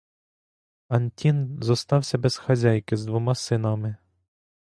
[0.87, 3.95] Антін зостався без хазяйки з двома синами.